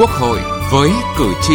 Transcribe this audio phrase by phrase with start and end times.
[0.00, 0.38] Quốc hội
[0.72, 1.54] với cử tri.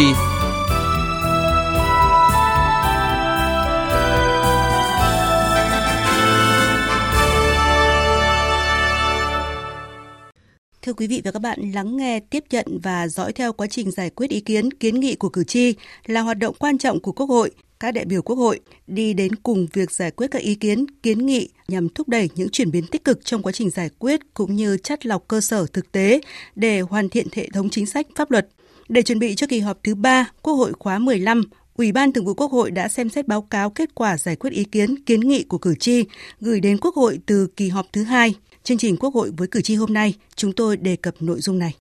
[10.82, 13.90] Thưa quý vị và các bạn, lắng nghe, tiếp nhận và dõi theo quá trình
[13.90, 15.74] giải quyết ý kiến, kiến nghị của cử tri
[16.06, 17.50] là hoạt động quan trọng của Quốc hội
[17.80, 21.26] các đại biểu Quốc hội đi đến cùng việc giải quyết các ý kiến, kiến
[21.26, 24.56] nghị nhằm thúc đẩy những chuyển biến tích cực trong quá trình giải quyết cũng
[24.56, 26.20] như chắt lọc cơ sở thực tế
[26.54, 28.48] để hoàn thiện hệ thống chính sách pháp luật.
[28.88, 31.42] Để chuẩn bị cho kỳ họp thứ ba Quốc hội khóa 15,
[31.76, 34.52] Ủy ban Thường vụ Quốc hội đã xem xét báo cáo kết quả giải quyết
[34.52, 36.04] ý kiến, kiến nghị của cử tri
[36.40, 38.34] gửi đến Quốc hội từ kỳ họp thứ hai.
[38.62, 41.58] Chương trình Quốc hội với cử tri hôm nay, chúng tôi đề cập nội dung
[41.58, 41.74] này.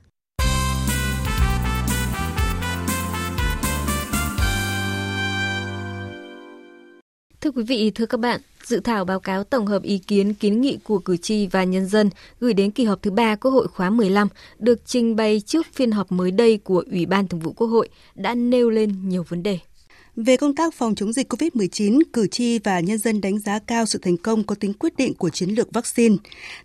[7.46, 10.62] Thưa quý vị, thưa các bạn, dự thảo báo cáo tổng hợp ý kiến kiến
[10.62, 13.68] nghị của cử tri và nhân dân gửi đến kỳ họp thứ ba Quốc hội
[13.68, 14.28] khóa 15
[14.60, 17.90] được trình bày trước phiên họp mới đây của Ủy ban Thường vụ Quốc hội
[18.16, 19.60] đã nêu lên nhiều vấn đề.
[20.16, 23.86] Về công tác phòng chống dịch COVID-19, cử tri và nhân dân đánh giá cao
[23.86, 26.16] sự thành công có tính quyết định của chiến lược vaccine.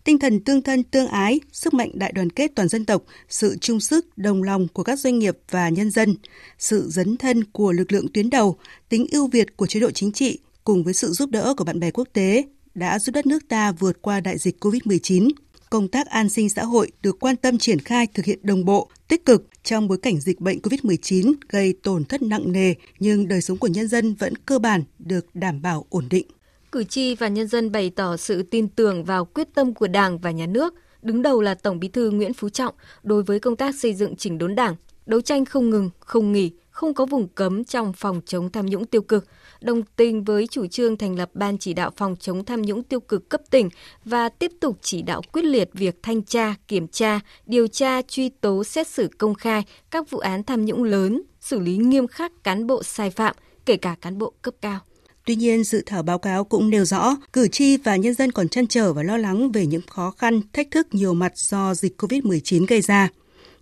[0.05, 3.57] Tinh thần tương thân tương ái, sức mạnh đại đoàn kết toàn dân tộc, sự
[3.61, 6.17] chung sức, đồng lòng của các doanh nghiệp và nhân dân,
[6.59, 8.57] sự dấn thân của lực lượng tuyến đầu,
[8.89, 10.39] tính ưu việt của chế độ chính trị,
[10.71, 13.73] cùng với sự giúp đỡ của bạn bè quốc tế đã giúp đất nước ta
[13.73, 15.31] vượt qua đại dịch COVID-19.
[15.71, 18.91] Công tác an sinh xã hội được quan tâm triển khai thực hiện đồng bộ,
[19.09, 23.41] tích cực trong bối cảnh dịch bệnh COVID-19 gây tổn thất nặng nề nhưng đời
[23.41, 26.27] sống của nhân dân vẫn cơ bản được đảm bảo ổn định.
[26.73, 30.19] Cử tri và nhân dân bày tỏ sự tin tưởng vào quyết tâm của Đảng
[30.19, 33.57] và Nhà nước, đứng đầu là Tổng Bí thư Nguyễn Phú Trọng đối với công
[33.57, 34.77] tác xây dựng chỉnh đốn Đảng,
[35.07, 38.87] đấu tranh không ngừng, không nghỉ, không có vùng cấm trong phòng chống tham nhũng
[38.87, 39.25] tiêu cực,
[39.61, 43.01] đồng tình với chủ trương thành lập Ban chỉ đạo phòng chống tham nhũng tiêu
[43.01, 43.69] cực cấp tỉnh
[44.05, 48.29] và tiếp tục chỉ đạo quyết liệt việc thanh tra, kiểm tra, điều tra, truy
[48.29, 52.33] tố, xét xử công khai các vụ án tham nhũng lớn, xử lý nghiêm khắc
[52.45, 53.37] cán bộ sai phạm,
[53.67, 54.81] kể cả cán bộ cấp cao.
[55.27, 58.49] Tuy nhiên, dự thảo báo cáo cũng nêu rõ, cử tri và nhân dân còn
[58.49, 62.03] chăn trở và lo lắng về những khó khăn, thách thức nhiều mặt do dịch
[62.03, 63.09] COVID-19 gây ra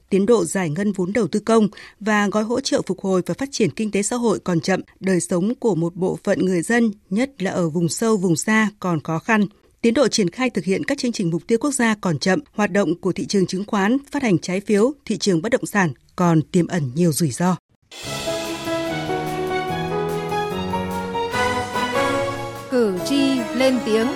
[0.09, 1.69] tiến độ giải ngân vốn đầu tư công
[2.01, 4.81] và gói hỗ trợ phục hồi và phát triển kinh tế xã hội còn chậm,
[5.01, 8.71] đời sống của một bộ phận người dân, nhất là ở vùng sâu, vùng xa
[8.81, 9.47] còn khó khăn.
[9.81, 12.41] Tiến độ triển khai thực hiện các chương trình mục tiêu quốc gia còn chậm,
[12.53, 15.67] hoạt động của thị trường chứng khoán, phát hành trái phiếu, thị trường bất động
[15.67, 17.57] sản còn tiềm ẩn nhiều rủi ro.
[22.71, 24.07] Cử tri lên tiếng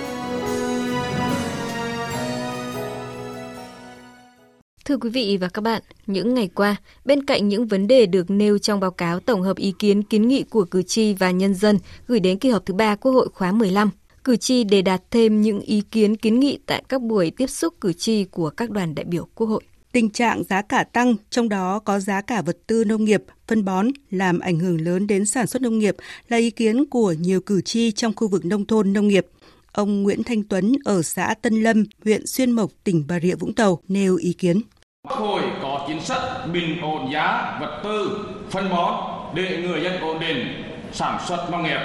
[4.85, 8.29] Thưa quý vị và các bạn, những ngày qua, bên cạnh những vấn đề được
[8.29, 11.53] nêu trong báo cáo tổng hợp ý kiến kiến nghị của cử tri và nhân
[11.53, 13.89] dân gửi đến kỳ họp thứ ba Quốc hội khóa 15,
[14.23, 17.73] cử tri đề đạt thêm những ý kiến kiến nghị tại các buổi tiếp xúc
[17.81, 19.61] cử tri của các đoàn đại biểu Quốc hội.
[19.91, 23.65] Tình trạng giá cả tăng, trong đó có giá cả vật tư nông nghiệp, phân
[23.65, 25.95] bón làm ảnh hưởng lớn đến sản xuất nông nghiệp
[26.27, 29.25] là ý kiến của nhiều cử tri trong khu vực nông thôn nông nghiệp.
[29.73, 33.53] Ông Nguyễn Thanh Tuấn ở xã Tân Lâm, huyện Xuyên Mộc, tỉnh Bà Rịa Vũng
[33.53, 34.61] Tàu nêu ý kiến.
[35.07, 36.21] Quốc hội có chính sách
[36.53, 38.93] bình ổn giá vật tư, phân bón
[39.35, 41.79] để người dân ổn định sản xuất nông nghiệp.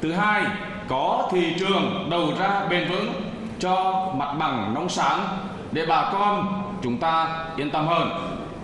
[0.00, 0.44] Thứ hai,
[0.88, 3.12] có thị trường đầu ra bền vững
[3.58, 5.38] cho mặt bằng nông sản
[5.72, 8.08] để bà con chúng ta yên tâm hơn.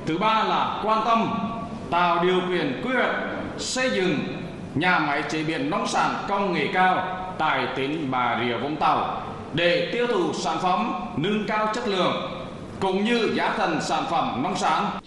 [0.06, 1.28] Thứ ba là quan tâm
[1.90, 3.16] tạo điều kiện quy hoạch
[3.58, 4.18] xây dựng
[4.74, 9.22] nhà máy chế biến nông sản công nghệ cao tại tỉnh Bà Rịa Vũng Tàu
[9.54, 12.14] để tiêu thụ sản phẩm nâng cao chất lượng
[12.80, 15.00] cũng như giá thành sản phẩm nông sản.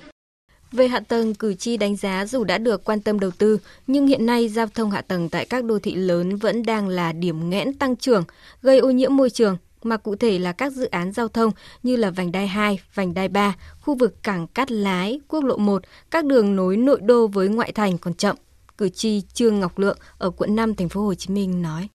[0.71, 4.07] Về hạ tầng, cử tri đánh giá dù đã được quan tâm đầu tư, nhưng
[4.07, 7.49] hiện nay giao thông hạ tầng tại các đô thị lớn vẫn đang là điểm
[7.49, 8.23] nghẽn tăng trưởng,
[8.61, 11.51] gây ô nhiễm môi trường, mà cụ thể là các dự án giao thông
[11.83, 15.57] như là vành đai 2, vành đai 3, khu vực cảng Cát Lái, quốc lộ
[15.57, 18.35] 1, các đường nối nội đô với ngoại thành còn chậm.
[18.77, 21.87] Cử tri Trương Ngọc Lượng ở quận 5 thành phố Hồ Chí Minh nói: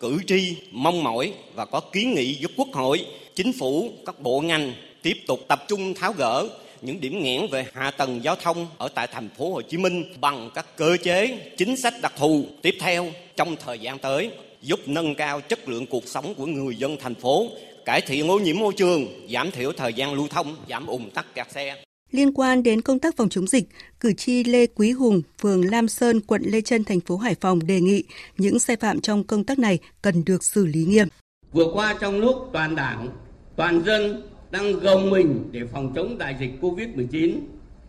[0.00, 4.40] Cử tri mong mỏi và có kiến nghị giúp Quốc hội, chính phủ, các bộ
[4.40, 4.72] ngành
[5.02, 6.48] tiếp tục tập trung tháo gỡ
[6.82, 10.04] những điểm nghẽn về hạ tầng giao thông ở tại thành phố Hồ Chí Minh
[10.20, 14.30] bằng các cơ chế, chính sách đặc thù tiếp theo trong thời gian tới
[14.62, 17.48] giúp nâng cao chất lượng cuộc sống của người dân thành phố,
[17.84, 21.34] cải thiện ô nhiễm môi trường, giảm thiểu thời gian lưu thông, giảm ùn tắc
[21.34, 21.76] kẹt xe.
[22.10, 23.64] Liên quan đến công tác phòng chống dịch,
[24.00, 27.66] cử tri Lê Quý Hùng, phường Lam Sơn, quận Lê Trân, thành phố Hải Phòng
[27.66, 28.04] đề nghị
[28.38, 31.08] những sai phạm trong công tác này cần được xử lý nghiêm.
[31.52, 33.08] Vừa qua trong lúc toàn đảng,
[33.56, 37.38] toàn dân đang gồng mình để phòng chống đại dịch Covid-19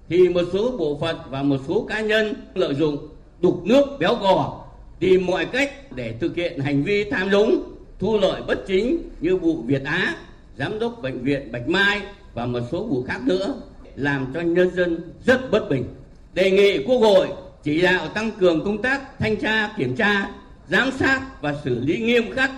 [0.09, 3.07] thì một số bộ phận và một số cá nhân lợi dụng
[3.41, 4.65] đục nước béo gò
[4.99, 9.37] tìm mọi cách để thực hiện hành vi tham nhũng, thu lợi bất chính như
[9.37, 10.15] vụ Việt Á,
[10.57, 12.01] giám đốc bệnh viện Bạch Mai
[12.33, 13.61] và một số vụ khác nữa
[13.99, 15.85] làm cho nhân dân rất bất bình.
[16.33, 17.27] Đề nghị Quốc hội
[17.63, 20.31] chỉ đạo tăng cường công tác thanh tra, kiểm tra,
[20.69, 22.51] giám sát và xử lý nghiêm khắc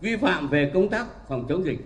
[0.00, 1.78] vi phạm về công tác phòng chống dịch.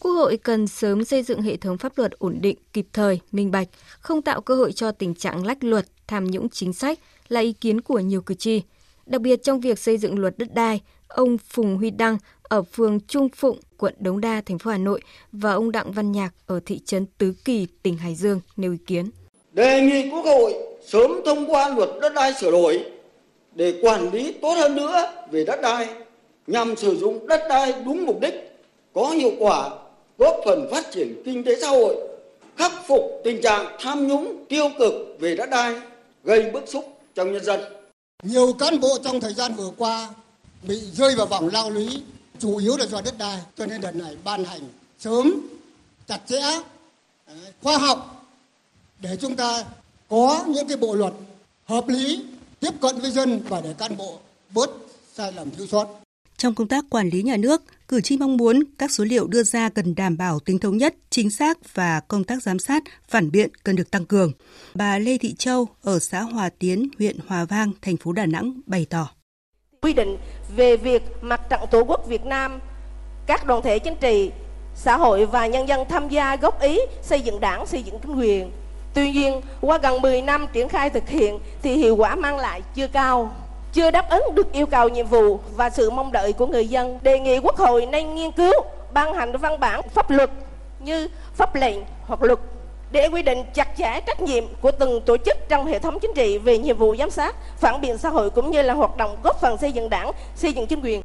[0.00, 3.50] Quốc hội cần sớm xây dựng hệ thống pháp luật ổn định, kịp thời, minh
[3.50, 3.68] bạch,
[4.00, 6.98] không tạo cơ hội cho tình trạng lách luật, tham nhũng chính sách
[7.28, 8.62] là ý kiến của nhiều cử tri.
[9.06, 12.18] Đặc biệt trong việc xây dựng luật đất đai, ông Phùng Huy Đăng
[12.50, 15.00] ở phường Trung Phụng, quận Đống Đa, thành phố Hà Nội
[15.32, 18.78] và ông Đặng Văn Nhạc ở thị trấn Tứ Kỳ, tỉnh Hải Dương nêu ý
[18.86, 19.10] kiến.
[19.52, 20.54] Đề nghị Quốc hội
[20.86, 22.84] sớm thông qua luật đất đai sửa đổi
[23.54, 25.88] để quản lý tốt hơn nữa về đất đai
[26.46, 28.34] nhằm sử dụng đất đai đúng mục đích,
[28.92, 29.70] có hiệu quả,
[30.18, 31.96] góp phần phát triển kinh tế xã hội,
[32.56, 35.74] khắc phục tình trạng tham nhũng tiêu cực về đất đai
[36.24, 37.60] gây bức xúc trong nhân dân.
[38.22, 40.08] Nhiều cán bộ trong thời gian vừa qua
[40.68, 42.02] bị rơi vào vòng lao lý,
[42.40, 44.60] chủ yếu là do đất đai, cho nên đợt này ban hành
[44.98, 45.40] sớm,
[46.08, 46.40] chặt chẽ,
[47.26, 48.26] ờ, khoa học
[49.00, 49.64] để chúng ta
[50.08, 51.12] có những cái bộ luật
[51.64, 52.24] hợp lý
[52.60, 54.18] tiếp cận với dân và để cán bộ
[54.54, 54.70] bớt
[55.14, 56.00] sai lầm thiếu sót.
[56.36, 59.42] Trong công tác quản lý nhà nước, cử tri mong muốn các số liệu đưa
[59.42, 63.30] ra cần đảm bảo tính thống nhất, chính xác và công tác giám sát, phản
[63.30, 64.32] biện cần được tăng cường.
[64.74, 68.60] Bà Lê Thị Châu ở xã Hòa Tiến, huyện Hòa Vang, thành phố Đà Nẵng
[68.66, 69.08] bày tỏ.
[69.82, 70.16] Quy định
[70.56, 72.60] về việc mặt trận Tổ quốc Việt Nam,
[73.26, 74.30] các đoàn thể chính trị,
[74.74, 78.16] xã hội và nhân dân tham gia góp ý xây dựng đảng, xây dựng chính
[78.18, 78.50] quyền.
[78.94, 82.62] Tuy nhiên, qua gần 10 năm triển khai thực hiện thì hiệu quả mang lại
[82.74, 83.32] chưa cao
[83.72, 86.98] chưa đáp ứng được yêu cầu nhiệm vụ và sự mong đợi của người dân.
[87.02, 88.52] Đề nghị Quốc hội nên nghiên cứu
[88.92, 90.30] ban hành văn bản pháp luật
[90.80, 92.38] như pháp lệnh hoặc luật
[92.92, 96.10] để quy định chặt chẽ trách nhiệm của từng tổ chức trong hệ thống chính
[96.14, 99.16] trị về nhiệm vụ giám sát, phản biện xã hội cũng như là hoạt động
[99.22, 101.02] góp phần xây dựng đảng, xây dựng chính quyền.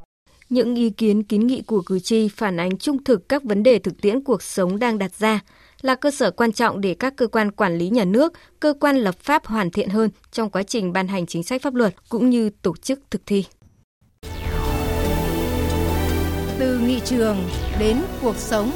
[0.50, 3.80] Những ý kiến kiến nghị của cử tri phản ánh trung thực các vấn đề
[3.80, 5.40] thực tiễn cuộc sống đang đặt ra,
[5.82, 8.98] là cơ sở quan trọng để các cơ quan quản lý nhà nước, cơ quan
[8.98, 12.30] lập pháp hoàn thiện hơn trong quá trình ban hành chính sách pháp luật cũng
[12.30, 13.46] như tổ chức thực thi.
[16.60, 17.38] Từ nghị trường
[17.80, 18.72] đến cuộc sống.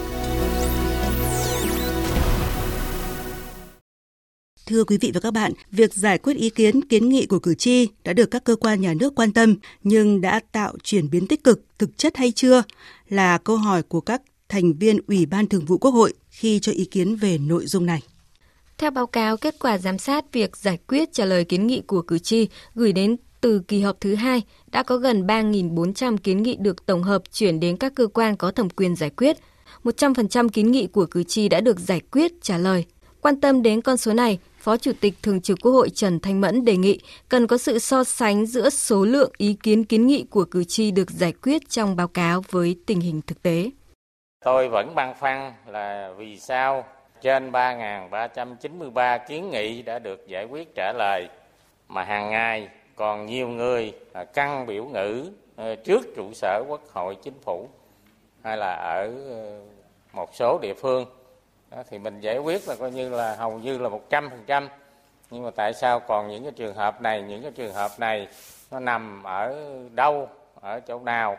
[4.69, 7.55] Thưa quý vị và các bạn, việc giải quyết ý kiến kiến nghị của cử
[7.55, 11.27] tri đã được các cơ quan nhà nước quan tâm nhưng đã tạo chuyển biến
[11.27, 12.63] tích cực thực chất hay chưa
[13.09, 16.71] là câu hỏi của các thành viên Ủy ban Thường vụ Quốc hội khi cho
[16.71, 18.01] ý kiến về nội dung này.
[18.77, 22.01] Theo báo cáo kết quả giám sát việc giải quyết trả lời kiến nghị của
[22.01, 26.55] cử tri gửi đến từ kỳ họp thứ hai đã có gần 3.400 kiến nghị
[26.59, 29.37] được tổng hợp chuyển đến các cơ quan có thẩm quyền giải quyết.
[29.83, 32.85] 100% kiến nghị của cử tri đã được giải quyết trả lời.
[33.21, 36.41] Quan tâm đến con số này, Phó Chủ tịch Thường trực Quốc hội Trần Thanh
[36.41, 40.25] Mẫn đề nghị cần có sự so sánh giữa số lượng ý kiến kiến nghị
[40.29, 43.69] của cử tri được giải quyết trong báo cáo với tình hình thực tế.
[44.45, 46.83] Tôi vẫn băn khoăn là vì sao
[47.21, 51.27] trên 3.393 kiến nghị đã được giải quyết trả lời,
[51.87, 56.81] mà hàng ngày còn nhiều người à, căng biểu ngữ à, trước trụ sở quốc
[56.93, 57.69] hội chính phủ
[58.43, 59.41] hay là ở à,
[60.13, 61.05] một số địa phương
[61.89, 64.67] thì mình giải quyết là coi như là hầu như là 100%
[65.31, 68.27] nhưng mà tại sao còn những cái trường hợp này, những cái trường hợp này
[68.71, 69.55] nó nằm ở
[69.95, 70.29] đâu,
[70.61, 71.37] ở chỗ nào?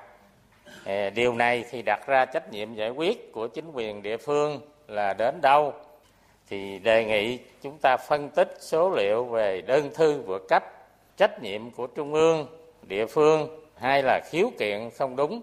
[1.14, 5.14] Điều này thì đặt ra trách nhiệm giải quyết của chính quyền địa phương là
[5.14, 5.72] đến đâu?
[6.48, 10.64] Thì đề nghị chúng ta phân tích số liệu về đơn thư vượt cấp
[11.16, 12.46] trách nhiệm của trung ương,
[12.88, 15.40] địa phương hay là khiếu kiện không đúng.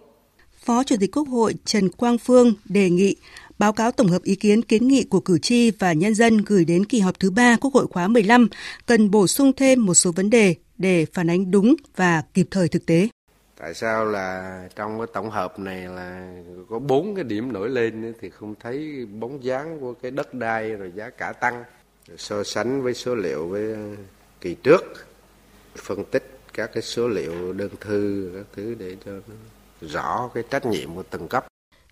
[0.58, 3.16] Phó Chủ tịch Quốc hội Trần Quang Phương đề nghị
[3.60, 6.66] báo cáo tổng hợp ý kiến kiến nghị của cử tri và nhân dân gửi
[6.66, 8.50] đến kỳ họp thứ ba Quốc hội khóa 15
[8.86, 12.68] cần bổ sung thêm một số vấn đề để phản ánh đúng và kịp thời
[12.68, 13.08] thực tế.
[13.60, 16.34] Tại sao là trong cái tổng hợp này là
[16.70, 20.70] có bốn cái điểm nổi lên thì không thấy bóng dáng của cái đất đai
[20.70, 21.64] rồi giá cả tăng
[22.18, 23.96] so sánh với số liệu với ờ,
[24.42, 24.82] kỳ trước,
[25.76, 29.36] phân tích các cái số liệu đơn thư các thứ để cho nó
[29.82, 31.47] rõ cái trách nhiệm của từng cấp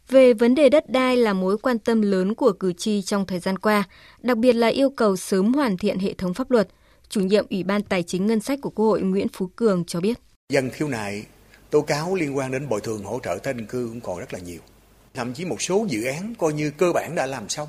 [0.10, 3.40] về vấn đề đất đai là mối quan tâm lớn của cử tri trong thời
[3.40, 3.84] gian qua,
[4.22, 6.68] đặc biệt là yêu cầu sớm hoàn thiện hệ thống pháp luật.
[7.10, 10.02] Chủ nhiệm Ủy ban Tài chính Ngân sách của Quốc hội Nguyễn Phú Cường cho
[10.02, 10.20] biết.
[10.50, 11.26] Dân khiếu nại
[11.70, 14.34] tố cáo liên quan đến bồi thường hỗ trợ tái định cư cũng còn rất
[14.34, 14.60] là nhiều.
[15.14, 17.68] Thậm chí một số dự án coi như cơ bản đã làm xong,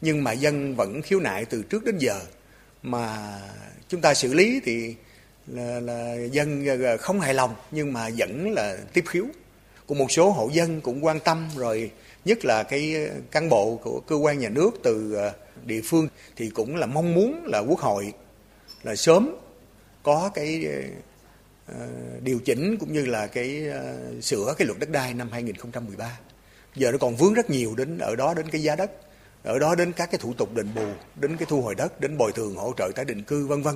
[0.00, 2.20] nhưng mà dân vẫn khiếu nại từ trước đến giờ
[2.82, 3.32] mà
[3.88, 4.94] chúng ta xử lý thì
[5.46, 9.24] là, là dân ờ, không hài lòng nhưng mà vẫn là tiếp khiếu.
[9.86, 11.90] Của một số hộ dân cũng quan tâm rồi
[12.24, 15.32] nhất là cái ờ, cán bộ của cơ quan nhà nước từ ờ,
[15.64, 18.12] địa phương thì cũng là mong muốn là quốc hội
[18.82, 19.36] là sớm
[20.02, 20.66] có cái
[21.66, 21.74] ờ,
[22.20, 23.62] điều chỉnh cũng như là cái
[24.22, 26.18] sửa cái luật đất đai năm 2013.
[26.74, 28.90] Giờ nó còn vướng rất nhiều đến ở đó đến cái giá đất
[29.44, 30.86] ở đó đến các cái thủ tục đền bù,
[31.20, 33.74] đến cái thu hồi đất, đến bồi thường hỗ trợ tái định cư vân vân.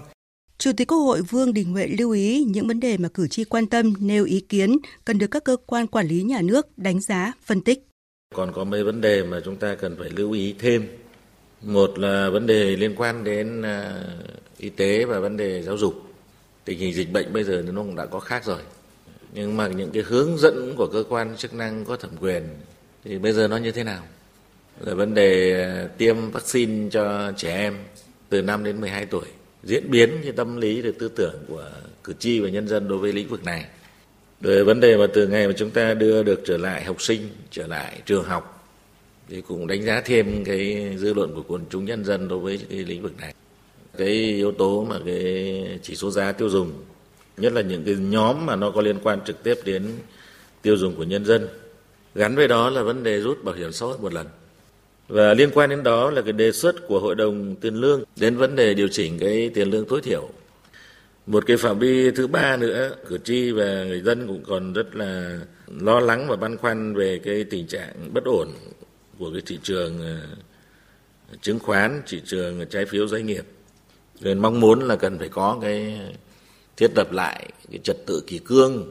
[0.58, 3.44] Chủ tịch Quốc hội Vương Đình Huệ lưu ý những vấn đề mà cử tri
[3.44, 7.00] quan tâm nêu ý kiến cần được các cơ quan quản lý nhà nước đánh
[7.00, 7.86] giá, phân tích.
[8.34, 10.88] Còn có mấy vấn đề mà chúng ta cần phải lưu ý thêm.
[11.62, 14.04] Một là vấn đề liên quan đến à,
[14.58, 15.94] y tế và vấn đề giáo dục.
[16.64, 18.60] Tình hình dịch bệnh bây giờ nó cũng đã có khác rồi.
[19.34, 22.42] Nhưng mà những cái hướng dẫn của cơ quan chức năng có thẩm quyền
[23.04, 24.02] thì bây giờ nó như thế nào?
[24.80, 27.74] Là vấn đề à, tiêm vaccine cho trẻ em
[28.28, 29.26] từ 5 đến 12 tuổi
[29.64, 31.70] diễn biến cái tâm lý và tư tưởng của
[32.04, 33.64] cử tri và nhân dân đối với lĩnh vực này.
[34.40, 37.28] Rồi vấn đề mà từ ngày mà chúng ta đưa được trở lại học sinh,
[37.50, 38.54] trở lại trường học
[39.28, 42.60] thì cũng đánh giá thêm cái dư luận của quần chúng nhân dân đối với
[42.70, 43.34] cái lĩnh vực này.
[43.96, 46.72] Cái yếu tố mà cái chỉ số giá tiêu dùng,
[47.36, 49.88] nhất là những cái nhóm mà nó có liên quan trực tiếp đến
[50.62, 51.48] tiêu dùng của nhân dân.
[52.14, 54.26] Gắn với đó là vấn đề rút bảo hiểm xã hội một lần.
[55.08, 58.36] Và liên quan đến đó là cái đề xuất của Hội đồng Tiền lương đến
[58.36, 60.28] vấn đề điều chỉnh cái tiền lương tối thiểu.
[61.26, 64.96] Một cái phạm vi thứ ba nữa, cử tri và người dân cũng còn rất
[64.96, 65.40] là
[65.80, 68.48] lo lắng và băn khoăn về cái tình trạng bất ổn
[69.18, 70.16] của cái thị trường ờ,
[71.40, 73.44] chứng khoán, thị trường trái phiếu doanh nghiệp.
[74.20, 76.00] Nên mong muốn là cần phải có cái
[76.76, 78.90] thiết lập lại cái trật tự kỷ cương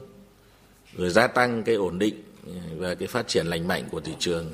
[0.98, 4.14] rồi gia tăng cái ổn định ờ, và cái phát triển lành mạnh của thị
[4.20, 4.52] trường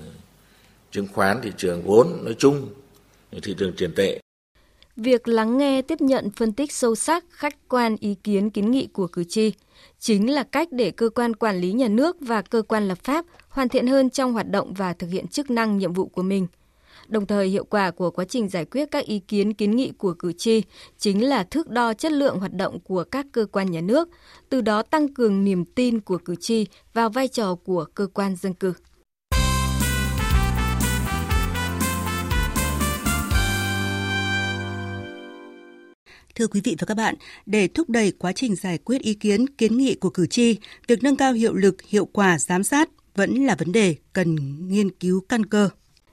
[0.93, 2.69] chứng khoán, thị trường vốn nói chung,
[3.41, 4.19] thị trường tiền tệ.
[4.95, 8.87] Việc lắng nghe, tiếp nhận, phân tích sâu sắc, khách quan ý kiến kiến nghị
[8.87, 9.53] của cử tri
[9.99, 13.25] chính là cách để cơ quan quản lý nhà nước và cơ quan lập pháp
[13.49, 16.47] hoàn thiện hơn trong hoạt động và thực hiện chức năng nhiệm vụ của mình.
[17.07, 20.13] Đồng thời, hiệu quả của quá trình giải quyết các ý kiến kiến nghị của
[20.13, 20.63] cử tri
[20.97, 24.09] chính là thước đo chất lượng hoạt động của các cơ quan nhà nước,
[24.49, 28.35] từ đó tăng cường niềm tin của cử tri vào vai trò của cơ quan
[28.35, 28.73] dân cử
[36.35, 39.49] Thưa quý vị và các bạn, để thúc đẩy quá trình giải quyết ý kiến,
[39.49, 43.45] kiến nghị của cử tri, việc nâng cao hiệu lực, hiệu quả giám sát vẫn
[43.45, 44.35] là vấn đề cần
[44.67, 45.69] nghiên cứu căn cơ.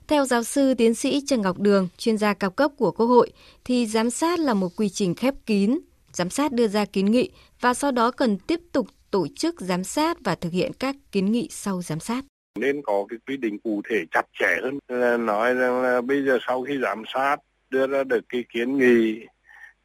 [0.09, 3.33] Theo giáo sư tiến sĩ Trần Ngọc Đường, chuyên gia cao cấp của Quốc hội,
[3.65, 5.79] thì giám sát là một quy trình khép kín.
[6.13, 9.85] Giám sát đưa ra kiến nghị và sau đó cần tiếp tục tổ chức giám
[9.85, 12.25] sát và thực hiện các kiến nghị sau giám sát
[12.59, 16.25] nên có cái quy định cụ thể chặt chẽ hơn là nói rằng là bây
[16.25, 17.37] giờ sau khi giám sát
[17.71, 19.27] đưa ra được cái kiến nghị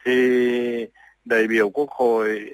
[0.05, 0.85] thì
[1.25, 2.49] đại biểu quốc hội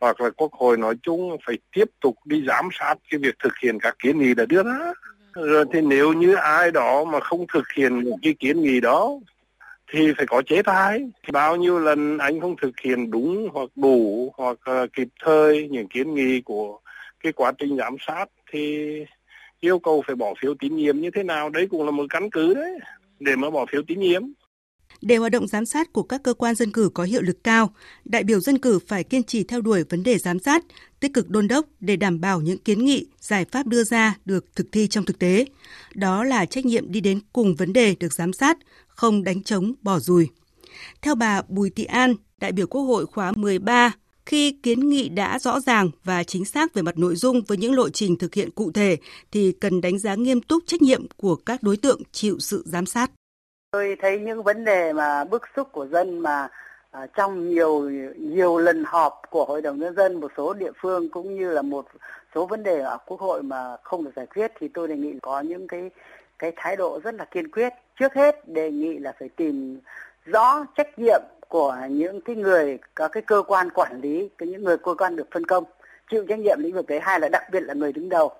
[0.00, 3.52] hoặc là quốc hội nói chung phải tiếp tục đi giám sát cái việc thực
[3.62, 4.92] hiện các kiến nghị đã đưa ra.
[5.34, 9.10] Rồi thì nếu như ai đó mà không thực hiện một cái kiến nghị đó
[9.92, 11.10] thì phải có chế tài.
[11.32, 15.88] Bao nhiêu lần anh không thực hiện đúng hoặc đủ hoặc uh, kịp thời những
[15.88, 16.78] kiến nghị của
[17.20, 18.88] cái quá trình giám sát thì
[19.60, 22.30] yêu cầu phải bỏ phiếu tín nhiệm như thế nào đấy cũng là một căn
[22.30, 22.78] cứ đấy
[23.20, 24.22] để mà bỏ phiếu tín nhiệm
[25.02, 27.74] để hoạt động giám sát của các cơ quan dân cử có hiệu lực cao,
[28.04, 30.64] đại biểu dân cử phải kiên trì theo đuổi vấn đề giám sát,
[31.00, 34.44] tích cực đôn đốc để đảm bảo những kiến nghị, giải pháp đưa ra được
[34.56, 35.44] thực thi trong thực tế.
[35.94, 39.72] Đó là trách nhiệm đi đến cùng vấn đề được giám sát, không đánh trống
[39.82, 40.28] bỏ rùi.
[41.02, 43.92] Theo bà Bùi Thị An, đại biểu Quốc hội khóa 13,
[44.26, 47.74] khi kiến nghị đã rõ ràng và chính xác về mặt nội dung với những
[47.74, 48.96] lộ trình thực hiện cụ thể
[49.32, 52.86] thì cần đánh giá nghiêm túc trách nhiệm của các đối tượng chịu sự giám
[52.86, 53.10] sát.
[53.72, 56.48] Tôi thấy những vấn đề mà bức xúc của dân mà
[56.90, 61.08] à, trong nhiều nhiều lần họp của Hội đồng Nhân dân một số địa phương
[61.10, 61.86] cũng như là một
[62.34, 65.18] số vấn đề ở Quốc hội mà không được giải quyết thì tôi đề nghị
[65.22, 65.90] có những cái
[66.38, 67.72] cái thái độ rất là kiên quyết.
[68.00, 69.80] Trước hết đề nghị là phải tìm
[70.24, 74.64] rõ trách nhiệm của những cái người có cái cơ quan quản lý, cái những
[74.64, 75.64] người cơ quan được phân công
[76.10, 78.32] chịu trách nhiệm lĩnh vực đấy hai là đặc biệt là người đứng đầu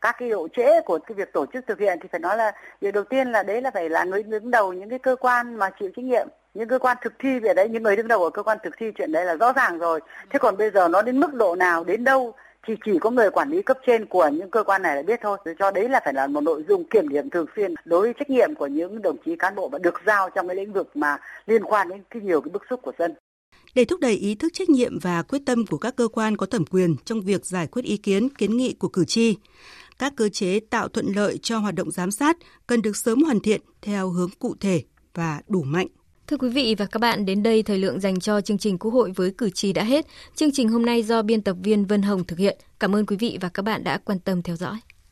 [0.00, 2.52] các cái độ trễ của cái việc tổ chức thực hiện thì phải nói là
[2.80, 5.54] việc đầu tiên là đấy là phải là người đứng đầu những cái cơ quan
[5.54, 8.24] mà chịu trách nhiệm những cơ quan thực thi về đấy những người đứng đầu
[8.24, 10.00] ở cơ quan thực thi chuyện đấy là rõ ràng rồi
[10.30, 12.34] thế còn bây giờ nó đến mức độ nào đến đâu
[12.68, 15.20] thì chỉ có người quản lý cấp trên của những cơ quan này là biết
[15.22, 15.38] thôi.
[15.58, 18.30] Cho đấy là phải là một nội dung kiểm điểm thường xuyên đối với trách
[18.30, 21.16] nhiệm của những đồng chí cán bộ mà được giao trong cái lĩnh vực mà
[21.46, 23.14] liên quan đến cái nhiều cái bức xúc của dân.
[23.74, 26.46] Để thúc đẩy ý thức trách nhiệm và quyết tâm của các cơ quan có
[26.46, 29.36] thẩm quyền trong việc giải quyết ý kiến, kiến nghị của cử tri,
[29.98, 32.36] các cơ chế tạo thuận lợi cho hoạt động giám sát
[32.66, 34.82] cần được sớm hoàn thiện theo hướng cụ thể
[35.14, 35.86] và đủ mạnh.
[36.26, 38.90] Thưa quý vị và các bạn, đến đây thời lượng dành cho chương trình Quốc
[38.90, 40.06] hội với cử tri đã hết.
[40.34, 42.58] Chương trình hôm nay do biên tập viên Vân Hồng thực hiện.
[42.80, 44.78] Cảm ơn quý vị và các bạn đã quan tâm theo dõi.